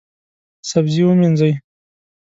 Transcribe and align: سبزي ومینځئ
سبزي 0.69 1.01
ومینځئ 1.05 1.53